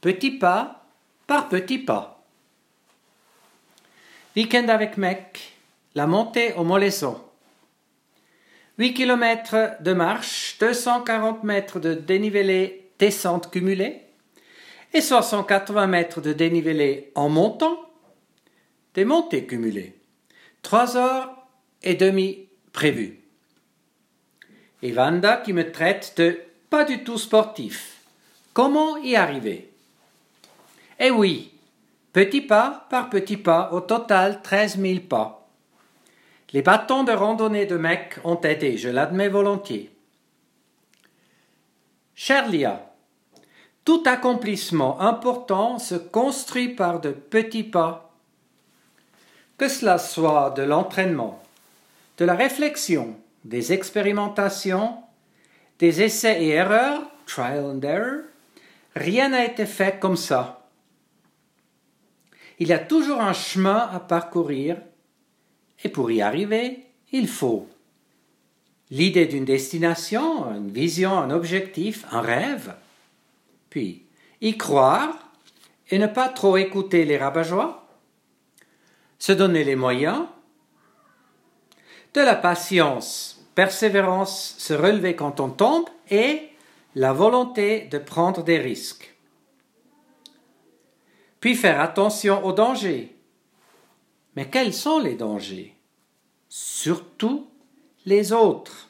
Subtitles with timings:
[0.00, 0.84] petit pas
[1.26, 2.24] par petit pas.
[4.36, 5.54] Week-end avec mec,
[5.94, 7.20] la montée au Molaison.
[8.78, 14.02] 8 km de marche, 240 mètres de dénivelé descente cumulée
[14.94, 17.78] et 680 mètres de dénivelé en montant,
[18.94, 19.94] des montées cumulées.
[20.62, 21.36] 3 heures
[21.82, 23.20] et demie prévues.
[24.82, 26.40] Et Vanda qui me traite de
[26.70, 28.00] pas du tout sportif.
[28.52, 29.69] Comment y arriver?
[31.02, 31.50] Eh oui,
[32.12, 35.48] petit pas par petit pas, au total 13 000 pas.
[36.52, 39.90] Les bâtons de randonnée de Mec ont aidé, je l'admets volontiers.
[42.14, 42.92] Cher Lia,
[43.86, 48.12] tout accomplissement important se construit par de petits pas.
[49.56, 51.42] Que cela soit de l'entraînement,
[52.18, 54.98] de la réflexion, des expérimentations,
[55.78, 58.20] des essais et erreurs, trial and error,
[58.94, 60.59] rien n'a été fait comme ça.
[62.60, 64.76] Il y a toujours un chemin à parcourir.
[65.82, 67.66] Et pour y arriver, il faut
[68.90, 72.74] l'idée d'une destination, une vision, un objectif, un rêve,
[73.70, 74.04] puis
[74.40, 75.16] y croire
[75.90, 77.44] et ne pas trop écouter les rabat
[79.18, 80.24] se donner les moyens,
[82.14, 86.48] de la patience, persévérance, se relever quand on tombe et
[86.94, 89.14] la volonté de prendre des risques.
[91.40, 93.16] Puis faire attention aux dangers.
[94.36, 95.74] Mais quels sont les dangers?
[96.48, 97.48] Surtout
[98.06, 98.88] les autres.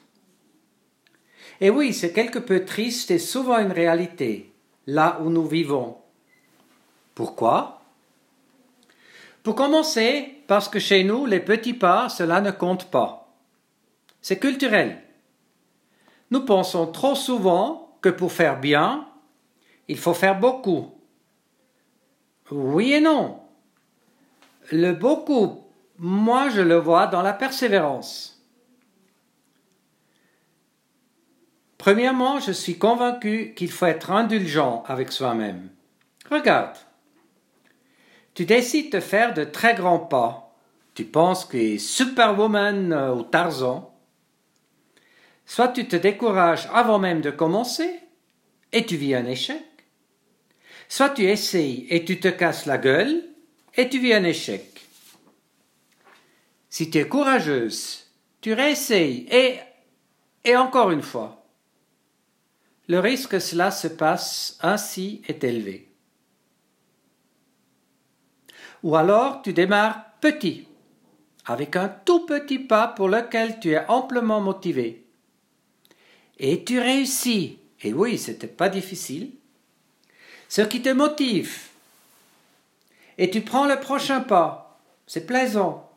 [1.61, 4.53] Et oui, c'est quelque peu triste et souvent une réalité,
[4.87, 5.99] là où nous vivons.
[7.15, 7.83] Pourquoi?
[9.43, 13.33] Pour commencer, parce que chez nous, les petits pas, cela ne compte pas.
[14.23, 15.03] C'est culturel.
[16.31, 19.09] Nous pensons trop souvent que pour faire bien,
[19.89, 20.93] il faut faire beaucoup.
[22.51, 23.41] Oui et non.
[24.73, 25.65] Le beaucoup,
[25.99, 28.41] moi je le vois dans la persévérance.
[31.79, 35.71] Premièrement, je suis convaincu qu'il faut être indulgent avec soi-même.
[36.31, 36.77] Regarde,
[38.35, 40.55] tu décides de faire de très grands pas.
[40.95, 43.95] Tu penses que Superwoman euh, ou Tarzan.
[45.47, 47.99] Soit tu te décourages avant même de commencer
[48.73, 49.70] et tu vis un échec.
[50.91, 53.23] Soit tu essayes et tu te casses la gueule
[53.77, 54.85] et tu vis un échec.
[56.69, 59.61] Si tu es courageuse, tu réessayes et,
[60.45, 61.47] et encore une fois
[62.89, 65.93] le risque que cela se passe ainsi est élevé.
[68.83, 70.67] Ou alors tu démarres petit,
[71.45, 75.07] avec un tout petit pas pour lequel tu es amplement motivé.
[76.41, 77.61] Et tu réussis.
[77.81, 79.35] Et oui, c'était pas difficile.
[80.51, 81.69] Ce qui te motive.
[83.19, 84.81] Et tu prends le prochain pas.
[85.07, 85.89] C'est plaisant.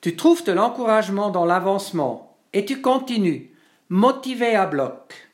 [0.00, 3.54] Tu trouves de l'encouragement dans l'avancement et tu continues,
[3.88, 5.30] motivé à bloc.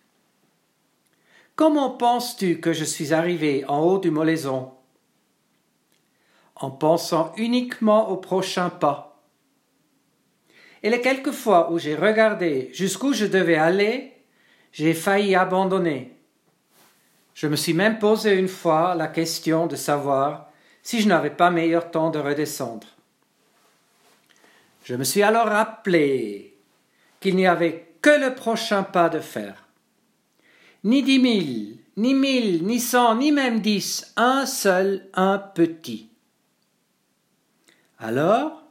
[1.57, 4.75] Comment penses-tu que je suis arrivé en haut du Molaison?
[6.57, 9.23] En pensant uniquement au prochain pas.
[10.83, 14.13] Et les quelques fois où j'ai regardé jusqu'où je devais aller,
[14.73, 16.18] j'ai failli abandonner.
[17.41, 20.49] Je me suis même posé une fois la question de savoir
[20.83, 22.89] si je n'avais pas meilleur temps de redescendre.
[24.83, 26.57] Je me suis alors rappelé
[27.21, 29.69] qu'il n'y avait que le prochain pas de faire
[30.83, 36.11] ni dix mille, ni mille, ni cent, ni même dix, un seul, un petit.
[38.01, 38.65] Alors?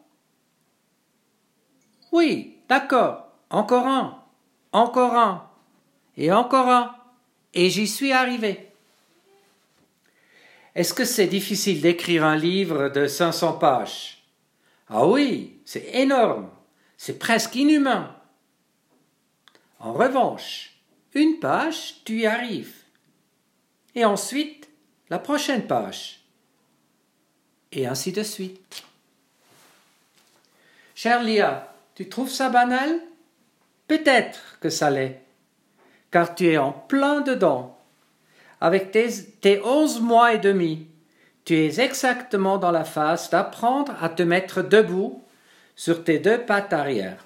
[2.11, 4.23] Oui, d'accord, encore un,
[4.73, 5.49] encore un,
[6.17, 6.97] et encore un,
[7.53, 8.67] et j'y suis arrivé.
[10.75, 14.23] Est-ce que c'est difficile d'écrire un livre de 500 pages?
[14.89, 16.49] Ah oui, c'est énorme,
[16.97, 18.15] c'est presque inhumain.
[19.79, 20.73] En revanche,
[21.13, 22.75] une page, tu y arrives.
[23.95, 24.69] Et ensuite,
[25.09, 26.21] la prochaine page.
[27.71, 28.83] Et ainsi de suite.
[30.95, 32.99] Cher Lia, tu trouves ça banal?
[33.87, 35.21] Peut-être que ça l'est,
[36.11, 37.77] car tu es en plein dedans.
[38.59, 39.09] Avec tes,
[39.41, 40.87] tes onze mois et demi,
[41.45, 45.23] tu es exactement dans la phase d'apprendre à te mettre debout
[45.75, 47.25] sur tes deux pattes arrière.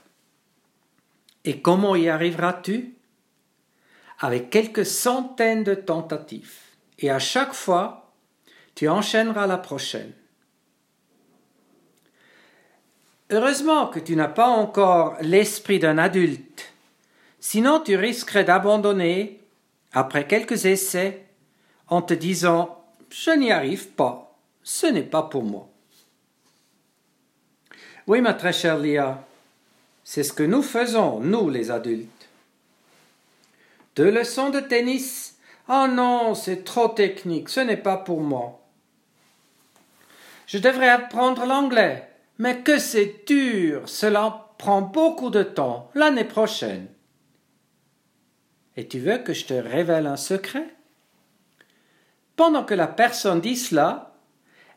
[1.44, 2.94] Et comment y arriveras-tu?
[4.20, 6.60] Avec quelques centaines de tentatives.
[7.00, 8.12] Et à chaque fois,
[8.76, 10.14] tu enchaîneras la prochaine.
[13.32, 16.71] Heureusement que tu n'as pas encore l'esprit d'un adulte,
[17.42, 19.42] sinon tu risquerais d'abandonner,
[19.92, 21.26] après quelques essais,
[21.90, 25.68] en te disant Je n'y arrive pas, ce n'est pas pour moi.
[28.08, 29.26] Oui, ma très chère Lia,
[30.06, 32.30] c'est ce que nous faisons, nous les adultes.
[33.98, 38.60] Deux leçons de tennis Oh non, c'est trop technique, ce n'est pas pour moi.
[40.48, 42.10] Je devrais apprendre l'anglais,
[42.40, 46.88] mais que c'est dur, cela prend beaucoup de temps, l'année prochaine.
[48.82, 50.66] Et tu veux que je te révèle un secret?
[52.36, 54.16] Pendant que la personne dit cela,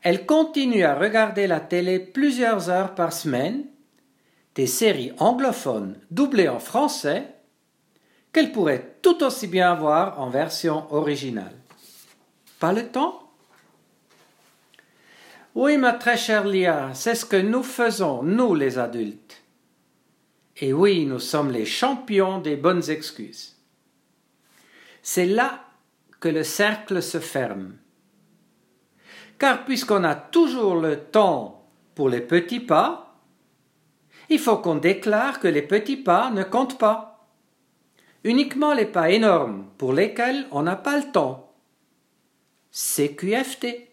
[0.03, 3.65] elle continue à regarder la télé plusieurs heures par semaine,
[4.57, 7.29] des séries anglophones doublées en français,
[8.31, 11.57] qu'elle pourrait tout aussi bien voir en version originale.
[12.61, 13.31] Pas le temps?
[15.55, 19.41] Oui, ma très chère Lia, c'est ce que nous faisons, nous les adultes.
[20.59, 23.54] Et oui, nous sommes les champions des bonnes excuses.
[25.07, 25.61] C'est là
[26.19, 27.75] que le cercle se ferme.
[29.39, 33.15] Car puisqu'on a toujours le temps pour les petits pas,
[34.31, 37.29] il faut qu'on déclare que les petits pas ne comptent pas.
[38.25, 41.53] Uniquement les pas énormes pour lesquels on n'a pas le temps.
[42.73, 43.91] CQFT.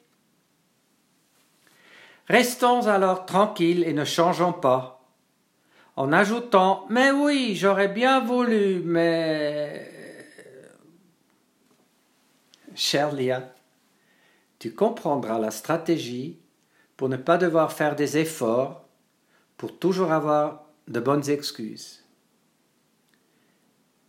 [2.30, 5.04] Restons alors tranquilles et ne changeons pas,
[5.98, 10.01] en ajoutant Mais oui, j'aurais bien voulu, mais.
[12.76, 13.54] Cher Lia,
[14.60, 16.40] tu comprendras la stratégie
[16.98, 18.88] pour ne pas devoir faire des efforts,
[19.58, 22.04] pour toujours avoir de bonnes excuses.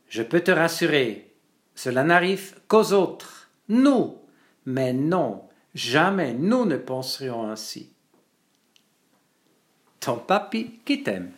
[0.08, 1.34] Je peux te rassurer,
[1.74, 4.18] cela n'arrive qu'aux autres, nous,
[4.66, 7.92] mais non, jamais nous ne penserions ainsi
[10.02, 11.32] ton papy qui t'aime.